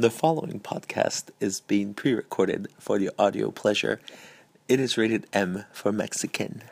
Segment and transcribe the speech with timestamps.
[0.00, 4.00] The following podcast is being pre recorded for your audio pleasure.
[4.66, 6.62] It is rated M for Mexican.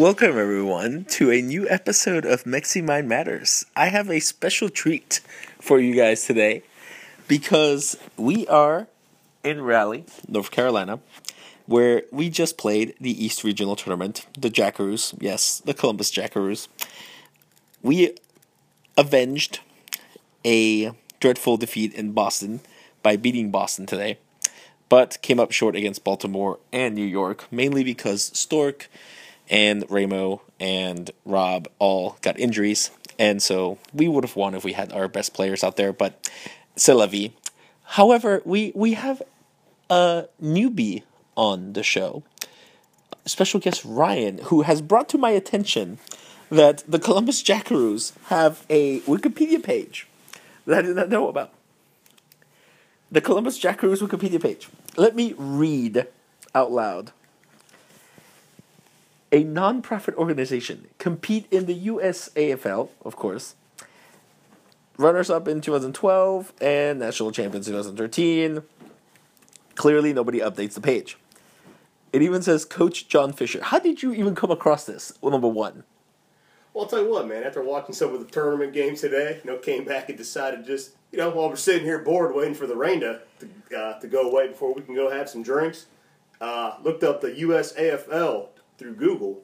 [0.00, 3.66] Welcome, everyone, to a new episode of Mexi Mind Matters.
[3.76, 5.20] I have a special treat
[5.60, 6.62] for you guys today
[7.28, 8.86] because we are
[9.44, 11.00] in Raleigh, North Carolina,
[11.66, 15.14] where we just played the East Regional Tournament, the Jackaroos.
[15.20, 16.68] Yes, the Columbus Jackaroos.
[17.82, 18.16] We
[18.96, 19.60] avenged
[20.46, 22.60] a dreadful defeat in Boston
[23.02, 24.16] by beating Boston today,
[24.88, 28.88] but came up short against Baltimore and New York, mainly because Stork
[29.50, 34.72] and Ramo and Rob all got injuries, and so we would have won if we
[34.72, 36.30] had our best players out there, but
[36.76, 37.32] c'est la vie.
[37.84, 39.20] However, we, we have
[39.90, 41.02] a newbie
[41.36, 42.22] on the show,
[43.26, 45.98] special guest Ryan, who has brought to my attention
[46.50, 50.06] that the Columbus Jackaroos have a Wikipedia page
[50.66, 51.52] that I did not know about.
[53.10, 54.68] The Columbus Jackaroos Wikipedia page.
[54.96, 56.06] Let me read
[56.54, 57.12] out loud.
[59.32, 63.54] A non-profit organization compete in the USAFL, of course.
[64.98, 68.62] Runners up in 2012 and national champions 2013.
[69.76, 71.16] Clearly, nobody updates the page.
[72.12, 73.62] It even says Coach John Fisher.
[73.62, 75.12] How did you even come across this?
[75.20, 75.84] Well, number one.
[76.74, 77.44] Well, I'll tell you what, man.
[77.44, 80.96] After watching some of the tournament games today, you know, came back and decided just,
[81.12, 84.08] you know, while we're sitting here bored waiting for the rain to to, uh, to
[84.08, 85.86] go away before we can go have some drinks,
[86.40, 88.48] uh, looked up the USAFL
[88.80, 89.42] through Google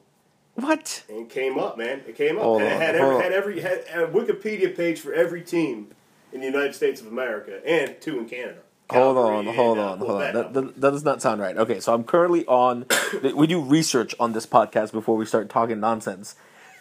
[0.55, 1.03] What?
[1.07, 2.01] and came up, man.
[2.07, 4.99] It came up, Hold and it had hold every, had every had a Wikipedia page
[4.99, 5.91] for every team
[6.33, 8.59] in the United States of America and two in Canada.
[8.89, 10.33] Hold on, and, hold uh, on, hold on.
[10.33, 11.55] That, that, that does not sound right.
[11.55, 12.85] Okay, so I'm currently on.
[13.35, 16.35] we do research on this podcast before we start talking nonsense.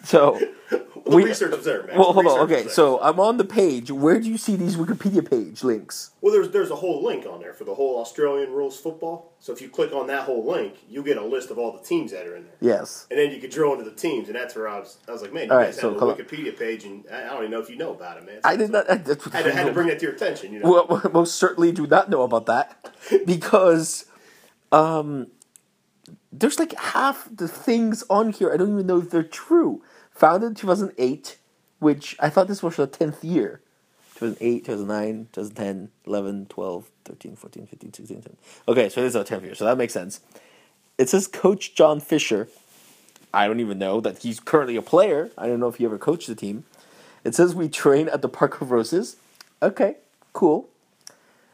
[0.04, 0.40] So,
[1.06, 1.96] Well, we- the research was there, man.
[1.98, 2.40] well, hold on.
[2.40, 3.90] Okay, so I'm on the page.
[3.92, 6.10] Where do you see these Wikipedia page links?
[6.20, 9.32] Well, there's there's a whole link on there for the whole Australian rules football.
[9.38, 11.78] So if you click on that whole link, you get a list of all the
[11.82, 13.06] teams that are in there, Yes.
[13.10, 14.98] and then you could drill into the teams, and that's where I was.
[15.08, 16.16] I was like, man, you All right, guys so have a come on.
[16.16, 18.40] Wikipedia page, and I I don't even know if you know about it, man.
[18.42, 18.90] I did not.
[18.90, 20.86] I, had to, had to bring that to your attention, you know.
[20.88, 22.92] well, most certainly do not know about that
[23.26, 24.06] because
[24.72, 25.28] um,
[26.32, 29.82] there's like half the things on here I don't even know if they're true.
[30.16, 31.36] Founded in 2008,
[31.78, 33.60] which I thought this was the 10th year.
[34.14, 38.36] 2008, 2009, 2010, 11, 12, 13, 14, 15, 16, 17.
[38.66, 40.20] Okay, so it is our 10th year, so that makes sense.
[40.96, 42.48] It says Coach John Fisher.
[43.34, 45.30] I don't even know that he's currently a player.
[45.36, 46.64] I don't know if he ever coached the team.
[47.22, 49.16] It says we train at the Park of Roses.
[49.60, 49.96] Okay,
[50.32, 50.70] cool.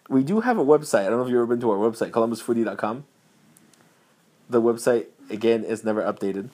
[0.08, 1.06] We do have a website.
[1.06, 3.04] I don't know if you've ever been to our website, columbusfooty.com.
[4.48, 6.50] The website, again, is never updated.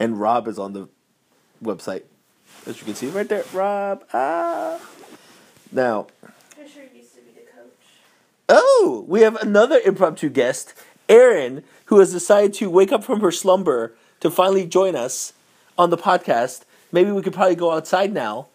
[0.00, 0.88] And Rob is on the
[1.62, 2.02] website.
[2.66, 3.44] As you can see right there.
[3.52, 4.04] Rob.
[4.12, 4.78] Ah.
[5.72, 6.06] Now,
[6.50, 7.72] Fisher used to be the coach.
[8.48, 10.74] oh, we have another impromptu guest,
[11.08, 15.32] Erin, who has decided to wake up from her slumber to finally join us
[15.76, 16.62] on the podcast.
[16.90, 18.48] Maybe we could probably go outside now.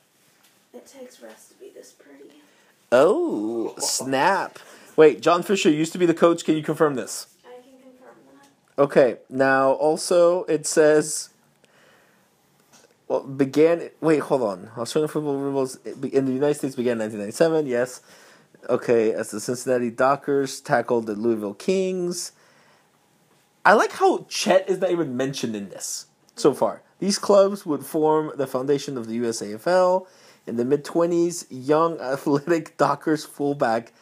[0.73, 2.41] It takes rest to be this pretty.
[2.91, 4.57] Oh, snap.
[4.95, 6.43] Wait, John Fisher used to be the coach.
[6.43, 7.27] Can you confirm this?
[7.45, 8.15] I can confirm
[8.75, 8.81] that.
[8.81, 11.29] Okay, now also it says.
[13.13, 13.91] Well, began.
[14.01, 14.71] Wait, hold on.
[14.75, 17.67] Australian football rules in the United States began in 1997.
[17.67, 18.01] Yes.
[18.67, 22.31] Okay, as the Cincinnati Dockers tackled the Louisville Kings.
[23.63, 26.81] I like how Chet is not even mentioned in this so far.
[26.97, 30.07] These clubs would form the foundation of the USAFL.
[30.47, 33.93] In the mid 20s, young athletic Dockers fullback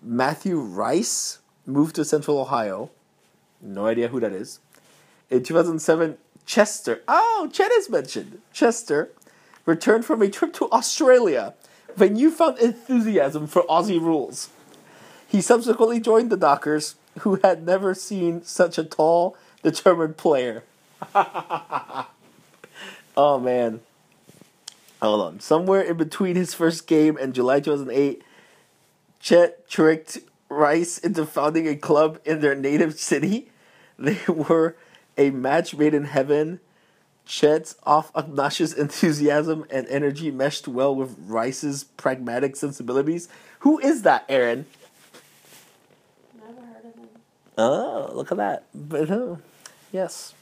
[0.00, 2.92] Matthew Rice moved to Central Ohio.
[3.60, 4.60] No idea who that is.
[5.30, 6.16] In 2007,
[6.46, 8.40] Chester, oh, Chet is mentioned.
[8.52, 9.10] Chester
[9.64, 11.54] returned from a trip to Australia
[12.00, 14.48] a newfound enthusiasm for Aussie rules.
[15.28, 20.64] He subsequently joined the Dockers, who had never seen such a tall, determined player.
[23.16, 23.80] oh, man.
[25.00, 25.40] Hold on.
[25.40, 28.22] Somewhere in between his first game and July 2008,
[29.20, 30.18] Chet tricked
[30.48, 33.48] Rice into founding a club in their native city.
[33.98, 34.74] They were
[35.16, 36.60] a match made in heaven.
[37.24, 43.28] Chet's off obnoxious enthusiasm and energy meshed well with Rice's pragmatic sensibilities.
[43.60, 44.66] Who is that, Aaron?
[46.38, 47.08] Never heard of him.
[47.56, 48.64] Oh, look at that.
[48.74, 49.36] But uh,
[49.92, 50.34] yes.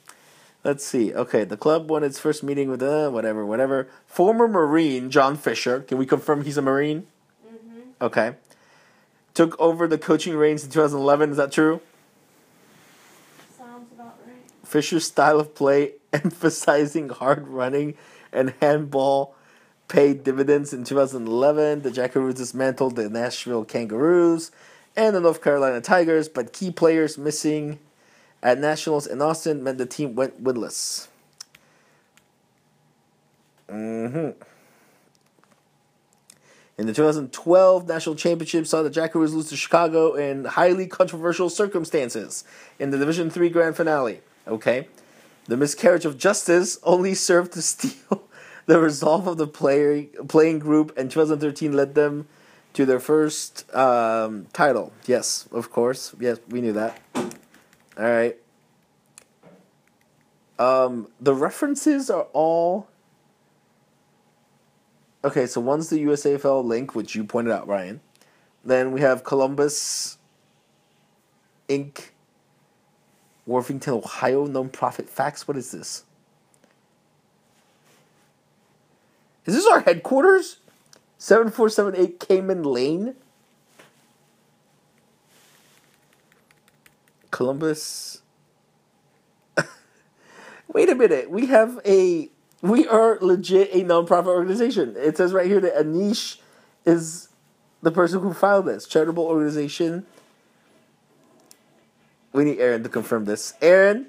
[0.62, 1.14] Let's see.
[1.14, 3.88] Okay, the club won its first meeting with uh whatever, whatever.
[4.06, 5.80] Former Marine John Fisher.
[5.80, 7.06] Can we confirm he's a Marine?
[7.46, 7.80] Mm-hmm.
[8.02, 8.34] Okay.
[9.32, 11.30] Took over the coaching reins in 2011.
[11.30, 11.80] Is that true?
[14.70, 17.96] Fisher's style of play, emphasizing hard running
[18.32, 19.34] and handball,
[19.88, 21.82] paid dividends in 2011.
[21.82, 24.52] The Jackaroos dismantled the Nashville Kangaroos
[24.96, 27.80] and the North Carolina Tigers, but key players missing
[28.42, 31.08] at Nationals in Austin meant the team went winless.
[33.68, 34.30] hmm
[36.78, 42.44] In the 2012 National Championship, saw the Jackaroos lose to Chicago in highly controversial circumstances
[42.78, 44.20] in the Division Three Grand Finale.
[44.46, 44.88] Okay,
[45.46, 48.28] the miscarriage of justice only served to steel
[48.66, 52.28] the resolve of the player playing group, and 2013 led them
[52.72, 54.92] to their first um, title.
[55.06, 56.14] Yes, of course.
[56.20, 57.00] Yes, we knew that.
[57.14, 57.24] All
[57.98, 58.36] right.
[60.58, 62.86] Um, the references are all
[65.24, 65.46] okay.
[65.46, 68.00] So one's the USAFL link, which you pointed out, Ryan.
[68.64, 70.18] Then we have Columbus
[71.68, 72.10] Inc.
[73.50, 75.46] Worthington, Ohio nonprofit facts.
[75.48, 76.04] What is this?
[79.44, 80.58] Is this our headquarters?
[81.18, 83.16] 7478 Cayman Lane?
[87.32, 88.22] Columbus.
[90.68, 91.30] Wait a minute.
[91.30, 92.30] We have a.
[92.62, 94.94] We are legit a nonprofit organization.
[94.96, 96.38] It says right here that Anish
[96.84, 97.28] is
[97.82, 98.86] the person who filed this.
[98.86, 100.06] Charitable organization.
[102.32, 103.54] We need Aaron to confirm this.
[103.60, 104.06] Aaron?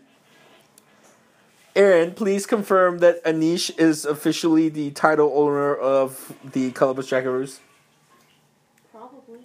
[1.75, 7.59] Aaron, please confirm that Anish is officially the title owner of the Columbus Jackaroos.
[8.91, 9.39] Probably.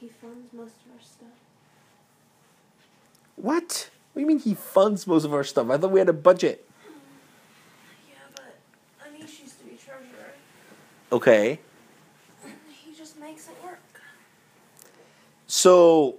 [0.00, 1.28] He funds most of our stuff.
[3.36, 3.90] What?
[4.12, 5.70] What do you mean he funds most of our stuff?
[5.70, 6.66] I thought we had a budget.
[8.08, 8.56] Yeah, but
[9.06, 10.32] Anish used to be treasurer.
[11.12, 11.60] Okay.
[12.84, 13.80] He just makes it work.
[15.46, 16.16] So,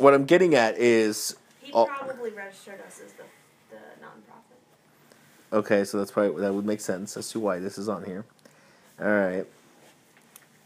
[0.00, 1.36] what I'm getting at is.
[1.60, 3.24] He probably registered us as the,
[3.70, 5.56] the nonprofit.
[5.56, 8.24] Okay, so that's probably that would make sense as to why this is on here.
[9.00, 9.46] All right.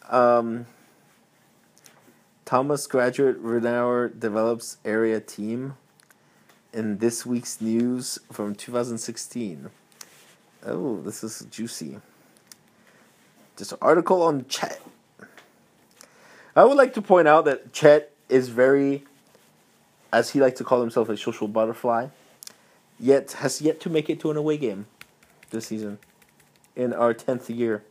[0.08, 0.66] Um,
[2.44, 5.76] Thomas graduate Renauer develops area team.
[6.72, 9.70] In this week's news from 2016.
[10.66, 12.00] Oh, this is juicy.
[13.56, 14.80] Just an article on Chet.
[16.56, 19.04] I would like to point out that Chet is very,
[20.14, 22.06] as he likes to call himself, a social butterfly
[23.00, 24.86] yet has yet to make it to an away game
[25.50, 25.98] this season
[26.76, 27.82] in our 10th year.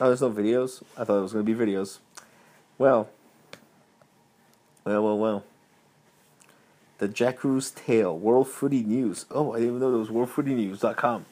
[0.00, 0.82] Oh, there's no videos?
[0.98, 1.98] I thought it was going to be videos.
[2.78, 3.08] Well,
[4.84, 5.44] well, well, well.
[6.98, 9.26] The Jackaroo's Tale, World Footy News.
[9.30, 11.26] Oh, I didn't even know it was worldfootynews.com.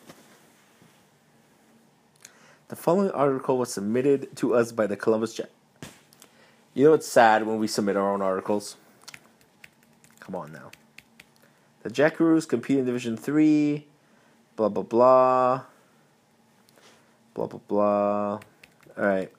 [2.69, 5.51] The following article was submitted to us by the Columbus Jack.
[6.73, 8.77] You know it's sad when we submit our own articles?
[10.23, 10.71] Come on now.
[11.83, 13.89] The Jackaroos compete in Division Three.
[14.55, 15.63] Blah blah blah.
[17.35, 18.41] Blah blah blah.
[18.97, 19.33] All right,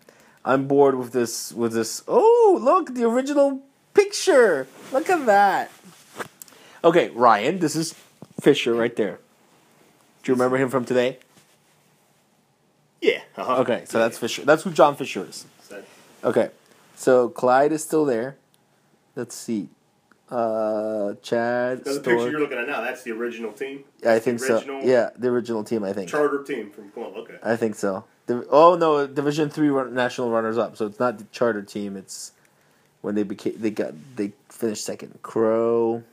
[0.43, 1.53] I'm bored with this.
[1.53, 2.03] With this.
[2.05, 3.61] Oh, look, the original
[3.93, 4.67] picture.
[4.91, 5.71] Look at that.
[6.83, 7.95] Okay, Ryan, this is
[8.41, 9.19] Fisher right there.
[10.23, 11.19] Do you remember him from today?
[12.99, 13.21] Yeah.
[13.37, 13.61] Uh-huh.
[13.61, 14.43] Okay, so that's Fisher.
[14.43, 15.45] That's who John Fisher is.
[16.25, 16.49] Okay,
[16.95, 18.35] so Clyde is still there.
[19.15, 19.69] Let's see.
[20.29, 21.79] Uh, Chad.
[21.79, 22.05] Now, the Stork.
[22.05, 23.83] picture you're looking at now, that's the original team.
[24.05, 24.55] I think so.
[24.55, 25.83] original Yeah, the original team.
[25.83, 26.09] I think.
[26.09, 27.21] Charter team from Columbus.
[27.23, 27.37] Okay.
[27.43, 28.05] I think so.
[28.25, 30.77] The, oh no, Division Three run, national runners up.
[30.77, 31.97] So it's not the charter team.
[31.97, 32.31] It's
[33.01, 35.21] when they became they got they finished second.
[35.21, 36.03] Crow.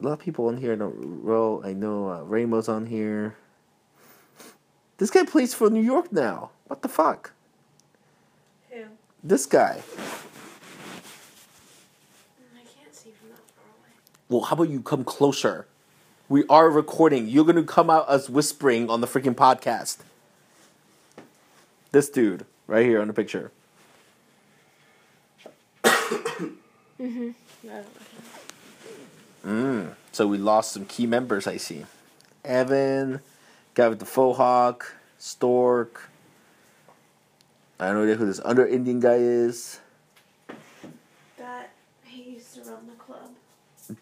[0.00, 0.72] A lot of people on here.
[0.72, 1.64] I don't roll.
[1.64, 3.36] I know uh, Rainbow's on here.
[4.98, 6.50] This guy plays for New York now.
[6.66, 7.32] What the fuck?
[8.70, 8.84] Who?
[9.22, 9.82] This guy.
[12.54, 13.92] I can't see from that far away.
[14.28, 15.66] Well, how about you come closer?
[16.28, 17.28] We are recording.
[17.28, 19.98] You're gonna come out as whispering on the freaking podcast.
[21.92, 23.52] This dude right here on the picture.
[29.44, 29.94] Mm.
[30.12, 31.46] So we lost some key members.
[31.46, 31.84] I see.
[32.44, 33.20] Evan,
[33.74, 36.08] guy with the faux hawk, Stork.
[37.78, 39.80] I don't know who this other Indian guy is.
[41.36, 41.72] That
[42.04, 43.03] he used to run the.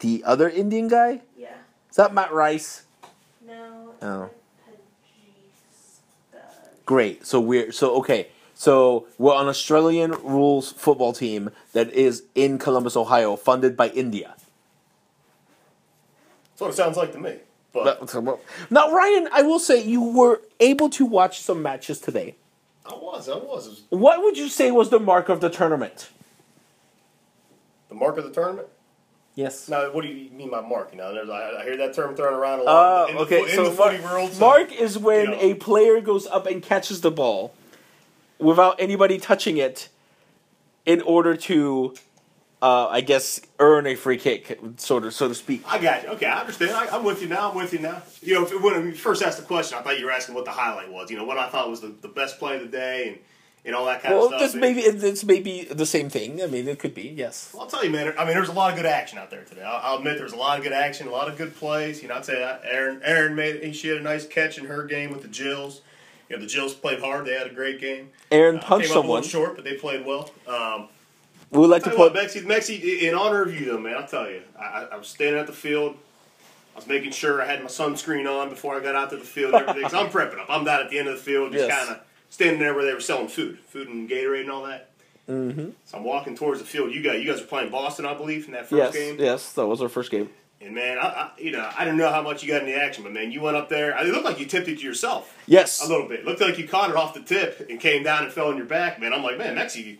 [0.00, 1.20] The other Indian guy?
[1.36, 1.54] Yeah.
[1.90, 2.84] Is that Matt Rice?
[3.46, 3.94] No.
[4.00, 4.30] Oh.
[6.86, 7.26] Great.
[7.26, 8.28] So we're so okay.
[8.54, 14.34] So we're an Australian rules football team that is in Columbus, Ohio, funded by India.
[16.50, 17.38] That's what it sounds like to me.
[17.72, 18.14] But
[18.70, 22.36] Now, Ryan, I will say you were able to watch some matches today.
[22.84, 26.10] I was, I was What would you say was the mark of the tournament?
[27.88, 28.68] the mark of the tournament.
[29.34, 29.68] Yes.
[29.68, 30.90] Now, what do you mean by mark?
[30.92, 33.42] You know, there's, I, I hear that term thrown around a Uh, lot in okay,
[33.42, 34.32] in so the footy world.
[34.32, 35.40] so- mark is when you know.
[35.40, 37.54] a player goes up and catches the ball
[38.38, 39.88] without anybody touching it
[40.84, 41.94] in order to,
[42.60, 45.62] uh, I guess, earn a free kick, sort of, so to speak.
[45.66, 46.08] I got you.
[46.10, 46.72] Okay, I understand.
[46.72, 47.50] I, I'm with you now.
[47.50, 48.02] I'm with you now.
[48.20, 50.44] You know, if, when you first asked the question, I thought you were asking what
[50.44, 51.10] the highlight was.
[51.10, 53.18] You know, what I thought was the, the best play of the day and,
[53.64, 54.40] and all that kind Well, of stuff.
[54.40, 56.42] that's And- maybe it's maybe the same thing.
[56.42, 57.02] I mean, it could be.
[57.16, 57.50] Yes.
[57.52, 58.12] Well, I'll tell you, man.
[58.18, 59.62] I mean, there's a lot of good action out there today.
[59.62, 62.02] I'll, I'll admit there's a lot of good action, a lot of good plays.
[62.02, 64.64] You know, I'd say uh, Aaron, Aaron made he she had a nice catch in
[64.66, 65.80] her game with the Jills.
[66.28, 67.26] You know, the Jills played hard.
[67.26, 68.10] They had a great game.
[68.30, 69.22] Aaron Uh, punched someone.
[69.22, 70.30] short, but they played well.
[70.48, 70.88] Um,
[71.50, 72.22] We would like to Tell you what, put.
[72.24, 74.40] Mexi, Mexi, in honor of you, though, man, I'll tell you.
[74.58, 75.96] I, I- was standing at the field.
[76.74, 79.24] I was making sure I had my sunscreen on before I got out to the
[79.24, 79.94] field and everything.
[79.94, 80.46] I'm prepping up.
[80.48, 81.78] I'm down at the end of the field, just Yes.
[81.86, 84.88] kind of standing there where they were selling food, food and Gatorade and all that.
[85.28, 85.70] Mm-hmm.
[85.84, 86.92] So I'm walking towards the field.
[86.92, 88.92] You guys, you guys were playing Boston, I believe, in that first Yes.
[88.94, 89.16] game.
[89.20, 89.52] Yes.
[89.52, 90.30] That was our first game.
[90.62, 92.74] And man, I, I, you know, I didn't know how much you got in the
[92.74, 93.96] action, but man, you went up there.
[94.00, 95.84] It looked like you tipped it to yourself Yes.
[95.84, 96.20] a little bit.
[96.20, 98.56] It looked like you caught it off the tip and came down and fell on
[98.56, 99.12] your back, man.
[99.12, 99.98] I'm like, man, Mexi, you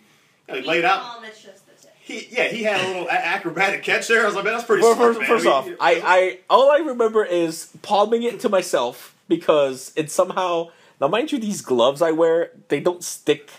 [0.49, 1.03] know, he laid out.
[1.03, 1.91] Mom, it's just the tip.
[2.01, 4.23] He, yeah, he had a little acrobatic catch there.
[4.23, 5.29] I was like, man, that's pretty Well, smart, first, man.
[5.29, 9.93] first mean, off, you- I, I all I remember is palming it to myself because
[9.97, 10.71] it somehow
[11.03, 13.51] now mind you these gloves I wear they don't stick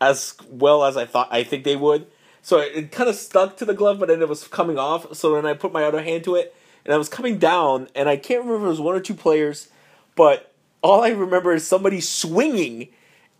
[0.00, 2.06] as well as I thought I think they would.
[2.42, 5.14] So it, it kind of stuck to the glove, but then it was coming off.
[5.14, 8.08] So then I put my other hand to it, and I was coming down, and
[8.08, 9.68] I can't remember if it was one or two players,
[10.14, 12.88] but all I remember is somebody swinging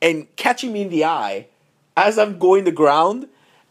[0.03, 1.47] and catching me in the eye
[1.97, 3.29] as I'm going to ground,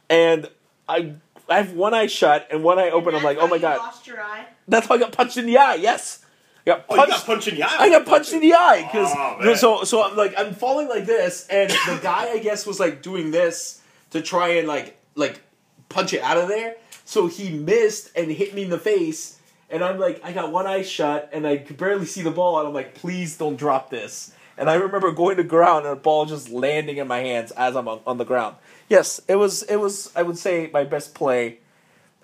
[0.10, 0.50] and
[0.90, 1.14] I
[1.48, 3.14] I have one eye shut and one eye open.
[3.14, 4.46] I'm like, oh my you god, Lost your eye.
[4.68, 5.76] that's how I got punched in the eye.
[5.76, 6.25] Yes,
[6.68, 7.08] I got Oh, punched.
[7.08, 7.76] you got punched in the eye.
[7.80, 11.06] I got punched in the eye because Oh, so so I'm like I'm falling like
[11.06, 13.82] this, and the guy I guess was like doing this
[14.12, 15.42] to try and like like
[15.90, 16.76] punch it out of there.
[17.06, 20.66] So he missed and hit me in the face, and I'm like I got one
[20.66, 23.90] eye shut and I could barely see the ball, and I'm like please don't drop
[23.90, 24.32] this.
[24.58, 27.76] And I remember going to ground and the ball just landing in my hands as
[27.76, 28.56] I'm on, on the ground.
[28.88, 31.58] Yes, it was it was I would say my best play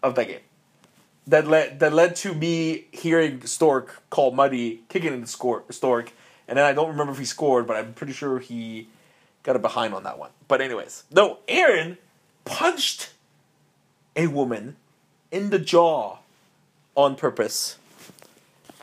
[0.01, 0.39] of that game
[1.27, 6.13] that led that led to me hearing Stork call Muddy kicking in score Stork,
[6.47, 8.87] and then I don't remember if he scored, but I'm pretty sure he
[9.43, 10.31] got a behind on that one.
[10.47, 11.97] But anyways, no, Aaron
[12.45, 13.13] punched
[14.15, 14.75] a woman
[15.31, 16.17] in the jaw
[16.95, 17.77] on purpose,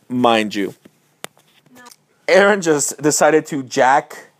[0.08, 0.74] mind you.
[2.26, 4.30] Aaron just decided to jack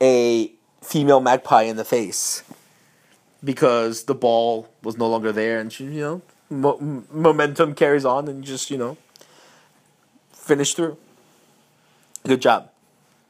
[0.00, 2.42] a female magpie in the face
[3.42, 6.22] because the ball was no longer there, and she, you know,
[6.60, 8.96] mo- momentum carries on, and just you know,
[10.32, 10.96] finish through.
[12.26, 12.70] Good job.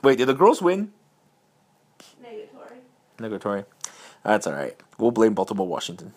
[0.02, 0.92] Wait, did the girls win?
[2.22, 2.78] Negatory.
[3.18, 3.64] Negatory.
[4.24, 4.76] That's all right.
[4.98, 6.12] We'll blame Baltimore, Washington.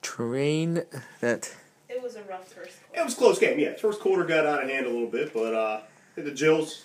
[0.00, 0.82] Train
[1.20, 1.54] that.
[1.88, 3.58] It was a rough first It was a close game.
[3.58, 5.80] Yeah, first quarter got out of hand a little bit, but uh,
[6.16, 6.84] the Jills.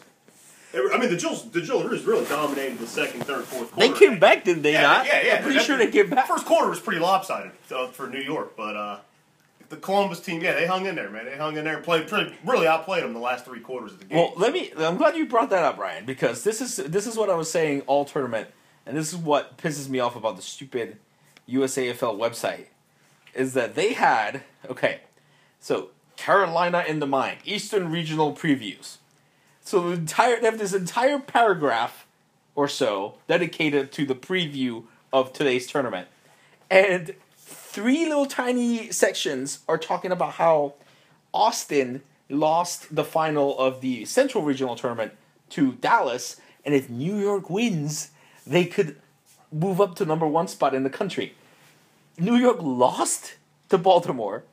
[0.73, 3.89] I mean, the Jills, the Jills really dominated the second, third, fourth quarter.
[3.93, 5.05] They came back, didn't they Yeah, not?
[5.07, 5.35] yeah, yeah.
[5.37, 6.27] I'm pretty sure they came back.
[6.27, 8.99] First quarter was pretty lopsided uh, for New York, but uh,
[9.69, 11.25] the Columbus team, yeah, they hung in there, man.
[11.25, 13.99] They hung in there and played pretty, really outplayed them the last three quarters of
[13.99, 14.17] the game.
[14.17, 14.71] Well, let me.
[14.77, 17.49] I'm glad you brought that up, Ryan, because this is this is what I was
[17.49, 18.49] saying all tournament,
[18.85, 20.97] and this is what pisses me off about the stupid
[21.49, 22.65] USAFL website,
[23.33, 24.99] is that they had okay,
[25.59, 28.97] so Carolina in the mind, Eastern Regional previews.
[29.67, 32.07] So the entire they have this entire paragraph
[32.55, 36.07] or so dedicated to the preview of today's tournament,
[36.69, 40.75] and three little tiny sections are talking about how
[41.33, 45.11] Austin lost the final of the Central Regional Tournament
[45.49, 48.11] to Dallas, and if New York wins,
[48.45, 48.95] they could
[49.51, 51.33] move up to number one spot in the country.
[52.17, 53.35] New York lost
[53.67, 54.45] to Baltimore,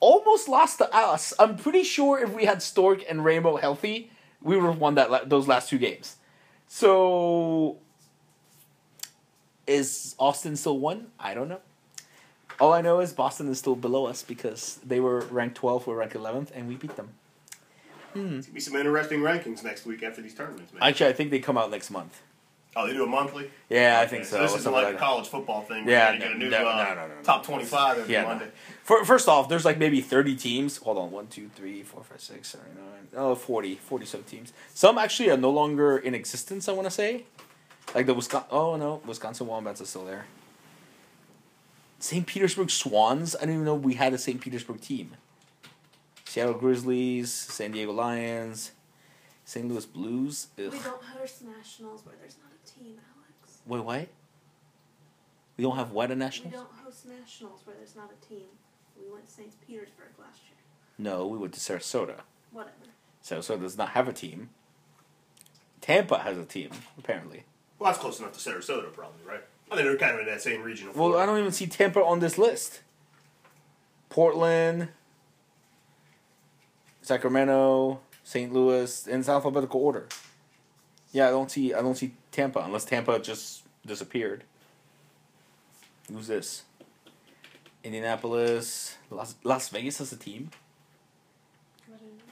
[0.00, 1.34] almost lost to us.
[1.38, 4.12] I'm pretty sure if we had Stork and Rainbow healthy,
[4.46, 6.16] we would have won that la- those last two games.
[6.68, 7.78] So,
[9.66, 11.08] is Austin still one?
[11.18, 11.60] I don't know.
[12.58, 15.96] All I know is Boston is still below us because they were ranked 12, we're
[15.96, 17.10] ranked 11th, and we beat them.
[18.14, 20.82] It's gonna be some interesting rankings next week after these tournaments, man.
[20.82, 22.22] Actually, I think they come out next month.
[22.78, 23.50] Oh, they do a monthly.
[23.70, 24.38] Yeah, I think so.
[24.42, 25.86] this isn't like like a college football thing.
[25.86, 27.46] Where Yeah, you get a new no, uh, no, no, no, top no.
[27.54, 28.24] twenty-five every Yeah.
[28.24, 28.48] Monday.
[28.84, 30.76] First off, there's like maybe 30 teams.
[30.76, 31.10] Hold on.
[31.10, 32.84] 1, 2, 3, 4, 5, 6, 7, 9.
[33.16, 33.74] Oh, 40.
[33.76, 34.52] 40 some teams.
[34.74, 37.24] Some actually are no longer in existence, I want to say.
[37.94, 38.48] Like the Wisconsin.
[38.52, 39.00] Oh, no.
[39.04, 40.26] Wisconsin Wombats are still there.
[41.98, 42.26] St.
[42.26, 43.34] Petersburg Swans.
[43.34, 44.40] I didn't even know we had a St.
[44.40, 45.16] Petersburg team.
[46.26, 48.72] Seattle Grizzlies, San Diego Lions,
[49.46, 49.66] St.
[49.66, 50.48] Louis Blues.
[50.58, 50.72] Ugh.
[50.72, 53.58] We don't host nationals where there's not a team, Alex.
[53.64, 54.08] Wait, what?
[55.56, 56.52] We don't have what a nationals?
[56.52, 58.48] We don't host nationals where there's not a team.
[59.00, 59.52] We went to St.
[59.64, 60.58] Petersburg last year.
[60.98, 62.16] No, we went to Sarasota.
[62.50, 62.74] Whatever.
[63.24, 64.50] Sarasota does not have a team.
[65.80, 67.44] Tampa has a team, apparently.
[67.78, 69.44] Well, that's close enough to Sarasota, probably, right?
[69.70, 70.88] I think they're kind of in that same region.
[70.88, 71.22] Well, Florida.
[71.22, 72.80] I don't even see Tampa on this list.
[74.08, 74.88] Portland,
[77.02, 78.52] Sacramento, St.
[78.52, 80.08] Louis, in alphabetical order.
[81.12, 84.42] Yeah, I don't see I don't see Tampa unless Tampa just disappeared.
[86.12, 86.64] Who's this?
[87.84, 90.50] Indianapolis, Las, Las Vegas has a team.
[91.86, 92.24] I don't know.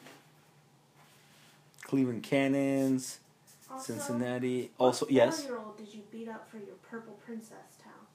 [1.84, 3.20] Cleveland Cannons,
[3.70, 4.72] Also, Cincinnati.
[4.78, 5.46] Also, yes.
[5.78, 8.08] did you beat up for your purple princess towel?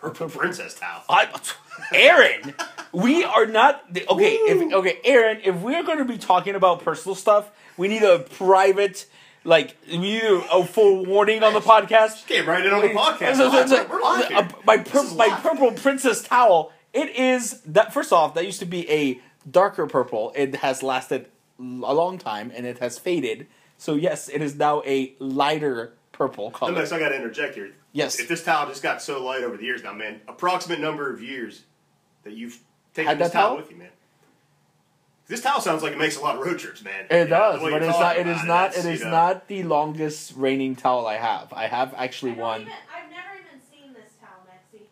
[0.00, 1.02] Purple princess towel.
[1.08, 1.28] I,
[1.92, 2.54] Aaron,
[2.92, 4.34] we are not okay.
[4.34, 8.18] If okay, Aaron, if we're going to be talking about personal stuff, we need a
[8.20, 9.06] private,
[9.44, 12.26] like, we need a, a full warning on the podcast.
[12.26, 13.36] Came right in on the podcast.
[13.36, 16.72] So- so- so- We're uh, my pur- my purple princess towel.
[16.92, 17.92] It is that.
[17.92, 19.20] First off, that used to be a
[19.50, 20.32] darker purple.
[20.36, 21.26] It has lasted
[21.58, 21.62] a
[21.94, 23.46] long time and it has faded.
[23.78, 26.70] So yes, it is now a lighter purple color.
[26.72, 27.72] Unless I got to interject here.
[27.94, 28.18] Yes.
[28.18, 31.22] If this towel just got so light over the years now, man, approximate number of
[31.22, 31.62] years
[32.24, 32.58] that you've
[32.92, 33.56] taken Had this that towel, towel?
[33.58, 33.88] with you, man.
[35.28, 37.06] This towel sounds like it makes a lot of road trips, man.
[37.08, 38.16] It You does, the way but you're it's not.
[38.18, 38.76] It is not.
[38.76, 41.52] It is you know, not the longest reigning towel I have.
[41.52, 42.60] I have actually I one.
[42.62, 44.82] Even, I've never even seen this towel, Mexi.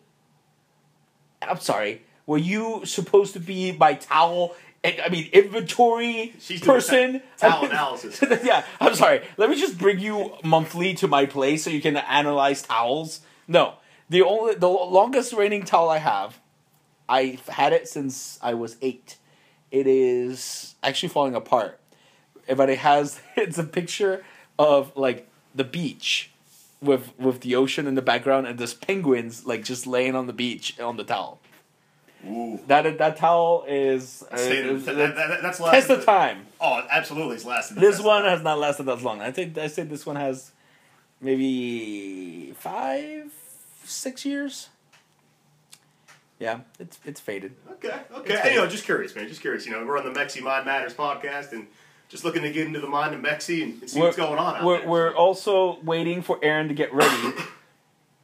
[1.46, 2.03] I'm sorry.
[2.24, 4.55] Were you supposed to be my towel?
[4.85, 7.23] I mean, inventory She's person.
[7.38, 8.21] ta- towel analysis.
[8.42, 9.23] yeah, I'm sorry.
[9.37, 13.21] Let me just bring you monthly to my place so you can analyze towels.
[13.47, 13.75] No,
[14.11, 16.40] the only the longest reigning towel I have,
[17.09, 19.16] I've had it since I was eight.
[19.71, 21.79] It is actually falling apart,
[22.57, 24.25] but it has it's a picture
[24.59, 26.31] of like the beach
[26.81, 30.33] with with the ocean in the background and there's penguins like just laying on the
[30.33, 31.38] beach on the towel.
[32.26, 32.61] Ooh.
[32.68, 36.46] That that towel is, uh, is- that- is- that- that- that's test of time.
[36.61, 37.78] Oh, absolutely, it's lasted.
[37.78, 39.20] This one has not lasted that long.
[39.20, 40.52] I think I say this one has
[41.20, 43.32] maybe five,
[43.85, 44.68] six years.
[46.38, 47.54] Yeah, it's it's faded.
[47.72, 48.54] Okay, okay.
[48.54, 49.28] you know, just curious, man.
[49.28, 49.64] Just curious.
[49.66, 51.66] You know, we're on the Mexi Mind Matters podcast and
[52.08, 54.78] just looking to get into the mind of Mexi and, see what's going on we're,
[54.80, 54.88] there.
[54.88, 57.32] we're also waiting for Aaron to get ready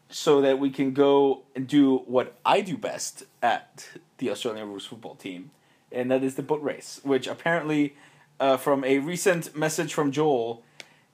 [0.08, 4.86] so that we can go and do what I do best at the Australian Rules
[4.86, 5.50] football team,
[5.92, 7.96] and that is the boat race, which apparently,
[8.40, 10.62] uh, from a recent message from Joel,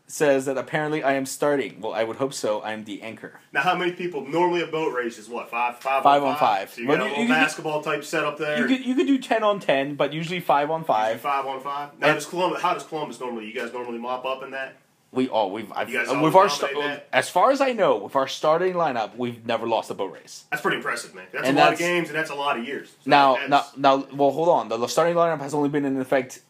[0.07, 1.81] says that apparently I am starting.
[1.81, 2.63] Well, I would hope so.
[2.63, 3.41] I'm the anchor.
[3.53, 6.37] Now, how many people normally a boat race is what five, five, Five on on
[6.37, 6.71] five.
[6.71, 8.59] So you Well, got a little you basketball type setup there.
[8.59, 11.21] You could you could do ten on ten, but usually five on five.
[11.21, 11.45] five.
[11.45, 11.99] five on five.
[11.99, 12.61] Now, And- does Columbus?
[12.61, 13.47] How does Columbus normally?
[13.47, 14.77] You guys normally mop up in that?
[15.15, 17.09] We all we've I've, You guys uh, our that?
[17.13, 20.45] as far as I know with our starting lineup, we've never lost a boat race.
[20.51, 21.27] That's pretty impressive, man.
[21.33, 22.89] That's And a lot of games and that's a lot of years.
[22.89, 24.69] So Now, now, now, well, hold on.
[24.69, 26.41] The, the starting lineup has only been in effect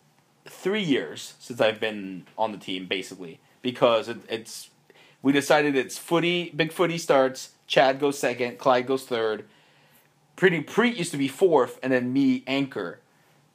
[0.46, 4.70] three years since I've been on the team, basically, because it, it's
[5.22, 7.50] we decided it's footy, big footy starts.
[7.66, 9.44] Chad goes second, Clyde goes third.
[10.36, 12.98] Pretty Preet used to be fourth, and then me anchor.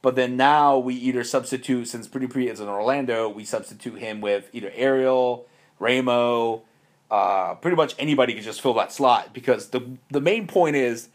[0.02, 4.22] But then now we either substitute since Pretty Preet is in Orlando, we substitute him
[4.22, 5.46] with either Ariel,
[5.78, 6.64] Ramo,
[7.12, 11.10] uh, pretty much anybody can just fill that slot because the the main point is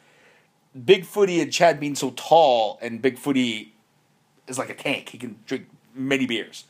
[0.85, 3.75] Big Footy and Chad being so tall, and Big Footy
[4.49, 5.11] is like a tank.
[5.11, 6.65] He can drink many beers.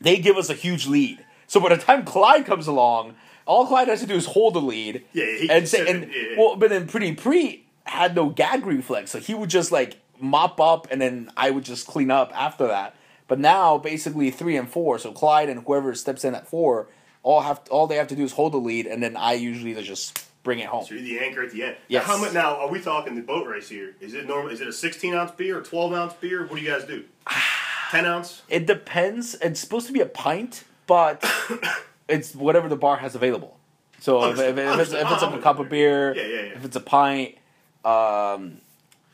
[0.00, 1.24] They give us a huge lead.
[1.46, 3.14] So by the time Clyde comes along,
[3.46, 5.04] all Clyde has to do is hold the lead.
[5.12, 6.38] Yeah, he and say, and yeah.
[6.38, 10.60] well, but then Pretty Pre had no gag reflex, so he would just like mop
[10.60, 12.94] up, and then I would just clean up after that.
[13.26, 16.88] But now, basically three and four, so Clyde and whoever steps in at four,
[17.22, 19.74] all have all they have to do is hold the lead, and then I usually
[19.82, 20.84] just bring it home.
[20.84, 21.76] So you're the anchor at the end.
[21.88, 22.06] Yes.
[22.06, 22.32] Now, how much?
[22.34, 23.96] Now, are we talking the boat race here?
[24.00, 24.52] Is it normal?
[24.52, 26.42] Is it a 16 ounce beer or 12 ounce beer?
[26.46, 27.04] What do you guys do?
[27.90, 28.42] 10 ounce.
[28.48, 29.34] It depends.
[29.36, 31.24] It's supposed to be a pint, but
[32.08, 33.56] it's whatever the bar has available.
[34.00, 36.40] So if, if, if it's, if it's a cup of beer, Yeah, yeah, yeah.
[36.56, 37.36] if it's a pint,
[37.86, 38.58] um,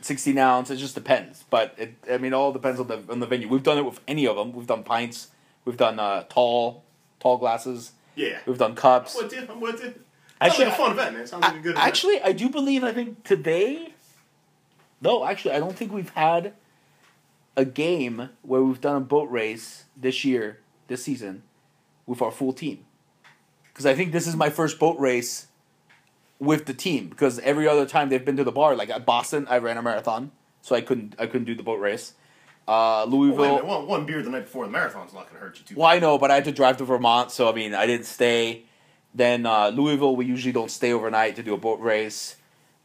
[0.01, 1.45] sixteen ounce, it just depends.
[1.51, 3.49] But it, I mean, it all depends on the on the venue.
[3.49, 4.53] We've done it with any of them.
[4.53, 5.29] We've done pints.
[5.65, 6.85] We've done uh, tall,
[7.19, 7.93] tall glasses.
[8.15, 8.39] Yeah.
[8.47, 9.17] We've done cups.
[9.17, 9.47] I'm with you.
[9.49, 9.95] I'm with you.
[10.41, 11.27] Actually, like a fun event, man.
[11.27, 11.87] Sounds like a good event.
[11.87, 12.83] actually, I do believe.
[12.85, 13.95] I think today.
[15.03, 16.53] No, actually, I don't think we've had
[17.57, 21.43] a game where we've done a boat race this year, this season,
[22.07, 22.85] with our full team.
[23.73, 25.47] Because I think this is my first boat race
[26.41, 27.09] with the team.
[27.09, 29.83] Because every other time they've been to the bar, like at Boston, I ran a
[29.83, 31.15] marathon, so I couldn't.
[31.19, 32.15] I couldn't do the boat race.
[32.67, 33.45] Uh, Well, Louisville.
[33.45, 35.75] minute, one, one beer the night before the marathon's not going to hurt you too
[35.77, 38.07] Well, I know, but I had to drive to Vermont, so I mean, I didn't
[38.07, 38.65] stay.
[39.15, 42.37] Then uh, Louisville, we usually don't stay overnight to do a boat race.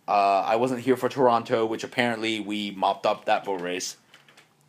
[0.08, 3.98] Uh, I wasn't here for Toronto, which apparently we mopped up that boat race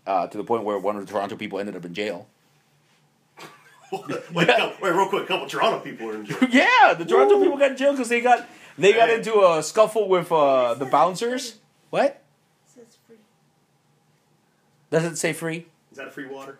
[0.06, 2.26] uh, to the point where one of the Toronto people ended up in jail.
[3.92, 4.48] wait, wait,
[4.82, 5.24] wait, real quick.
[5.24, 6.38] A couple Toronto people are in jail.
[6.50, 8.46] yeah, the Toronto people got in jail because they got
[8.78, 11.56] they got into a scuffle with uh, the bouncers.
[11.90, 12.20] What It
[12.74, 13.16] says free.
[14.90, 15.66] does it say free?
[15.92, 16.58] Is that a free water?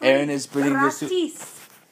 [0.00, 1.30] Aaron is bringing this to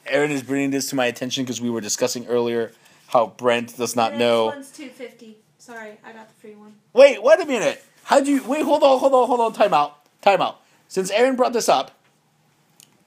[0.07, 2.73] Aaron is bringing this to my attention because we were discussing earlier
[3.09, 4.47] how Brent does not The know.
[4.47, 5.37] Next one's two fifty.
[5.59, 6.75] Sorry, I got the free one.
[6.93, 7.83] Wait, wait a minute.
[8.05, 8.65] How'd you wait?
[8.65, 9.53] Hold on, hold on, hold on.
[9.53, 9.99] Time out.
[10.21, 10.61] Time out.
[10.89, 11.93] Since Aaron brought this up,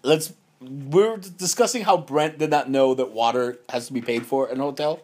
[0.04, 0.34] let's.
[0.68, 4.60] We're discussing how Brent did not know that water has to be paid for in
[4.60, 5.00] a hotel.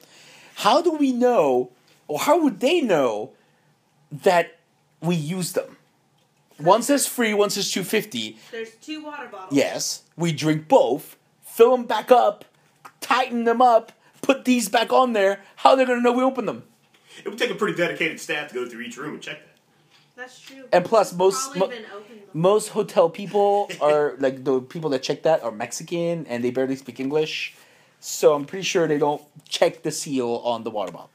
[0.55, 1.71] How do we know,
[2.07, 3.31] or how would they know
[4.11, 4.59] that
[5.01, 5.77] we use them?
[6.57, 8.37] One says free, one says two fifty.
[8.51, 9.53] There's two water bottles.
[9.53, 12.45] Yes, we drink both, fill them back up,
[12.99, 15.41] tighten them up, put these back on there.
[15.57, 16.63] How they're they gonna know we open them?
[17.23, 19.57] It would take a pretty dedicated staff to go through each room and check that.
[20.15, 20.63] That's true.
[20.71, 22.29] And plus, most mo- been opened before.
[22.33, 26.75] most hotel people are like the people that check that are Mexican and they barely
[26.75, 27.55] speak English,
[27.99, 31.09] so I'm pretty sure they don't check the seal on the water bottle.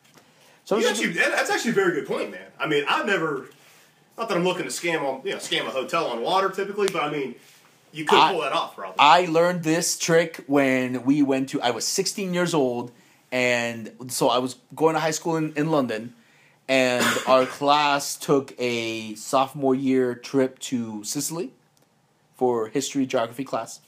[0.65, 2.41] So I'm You actually, that- that's actually a very good point, man.
[2.59, 3.49] I mean, I've never,
[4.19, 6.89] not that I'm looking to scam on, you know, scam a hotel on water typically,
[6.93, 7.35] but I mean,
[7.93, 8.97] you could I- pull that off, probably.
[8.99, 11.61] I learned this trick when we went to.
[11.63, 12.91] I was 16 years old,
[13.31, 16.15] and so I was going to high school in, in London,
[16.69, 21.53] and our class took a sophomore year trip to Sicily
[22.35, 23.81] for history geography class.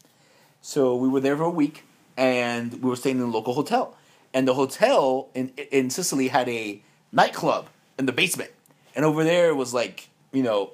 [0.63, 1.85] So we were there for a week,
[2.17, 3.97] and we were staying in a local hotel.
[4.35, 8.51] And the hotel in in Sicily had a nightclub in the basement,
[8.95, 10.73] and over there was like you know,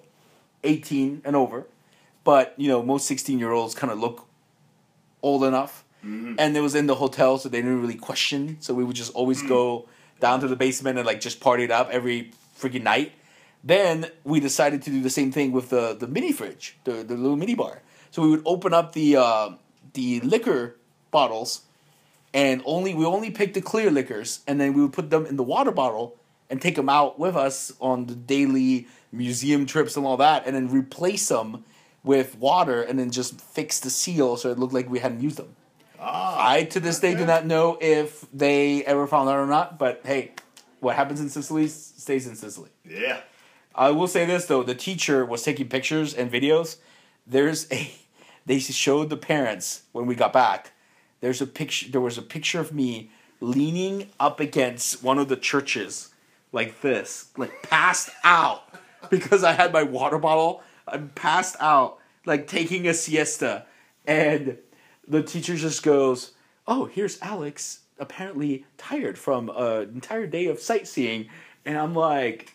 [0.64, 1.66] 18 and over.
[2.24, 4.26] But you know most 16 year olds kind of look
[5.22, 5.84] old enough.
[6.04, 6.34] Mm-hmm.
[6.38, 8.58] And it was in the hotel so they didn't really question.
[8.60, 9.48] So we would just always mm.
[9.48, 9.88] go
[10.20, 13.12] down to the basement and like just party it up every freaking night.
[13.62, 17.14] Then we decided to do the same thing with the the mini fridge the, the
[17.14, 17.82] little mini bar.
[18.10, 19.50] So we would open up the uh,
[19.94, 20.76] the liquor
[21.10, 21.62] bottles
[22.34, 25.36] and only we only picked the clear liquors and then we would put them in
[25.36, 26.16] the water bottle
[26.50, 30.54] and take them out with us on the daily museum trips and all that and
[30.54, 31.64] then replace them
[32.02, 35.36] with water and then just fix the seal so it looked like we hadn't used
[35.36, 35.54] them
[36.04, 39.78] ah, i to this day do not know if they ever found out or not
[39.78, 40.32] but hey
[40.80, 43.20] what happens in sicily stays in sicily yeah.
[43.74, 46.76] I will say this though: the teacher was taking pictures and videos.
[47.26, 47.90] There's a,
[48.46, 50.72] they showed the parents when we got back.
[51.20, 51.90] There's a picture.
[51.90, 56.10] There was a picture of me leaning up against one of the churches,
[56.52, 58.62] like this, like passed out,
[59.10, 60.62] because I had my water bottle.
[60.86, 63.66] I'm passed out, like taking a siesta,
[64.06, 64.58] and
[65.06, 66.32] the teacher just goes,
[66.66, 71.28] "Oh, here's Alex, apparently tired from an entire day of sightseeing,"
[71.64, 72.54] and I'm like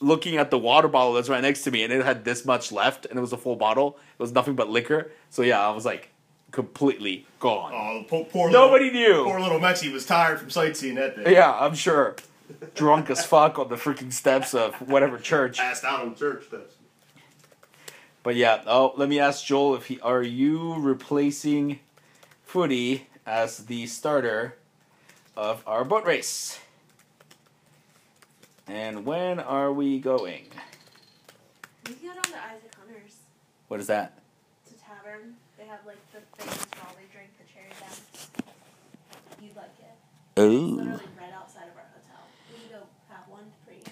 [0.00, 2.72] looking at the water bottle that's right next to me, and it had this much
[2.72, 3.98] left, and it was a full bottle.
[4.18, 5.12] It was nothing but liquor.
[5.30, 6.10] So yeah, I was like
[6.50, 7.72] completely gone.
[7.74, 9.24] Oh, poor, poor Nobody little, knew.
[9.24, 11.32] Poor little Mexi was tired from sightseeing that day.
[11.32, 12.16] Yeah, I'm sure.
[12.74, 15.58] Drunk as fuck on the freaking steps of whatever church.
[15.58, 16.74] Passed out on church steps.
[18.22, 21.80] But yeah, oh, let me ask Joel if he are you replacing
[22.44, 24.56] Footy as the starter
[25.36, 26.58] of our boat race?
[28.68, 30.46] And when are we going?
[31.88, 33.16] We can go down to Isaac Hunter's.
[33.68, 34.18] What is that?
[34.66, 35.34] It's a tavern.
[35.58, 38.28] They have like the famous strawberry drink, the cherry bounce.
[39.42, 39.96] You'd like it.
[40.36, 40.46] It's Oh.
[40.46, 42.22] literally right outside of our hotel.
[42.52, 43.82] We can go have one for you.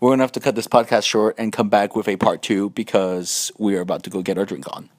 [0.00, 2.70] We're gonna have to cut this podcast short and come back with a part two
[2.70, 4.90] because we are about to go get our drink on.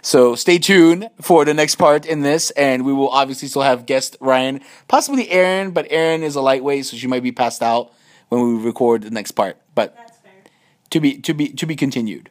[0.00, 3.84] So stay tuned for the next part in this, and we will obviously still have
[3.84, 7.92] guest Ryan, possibly Aaron, but Aaron is a lightweight, so she might be passed out
[8.30, 9.58] when we record the next part.
[9.74, 9.94] But
[10.90, 12.30] to be to be to be continued.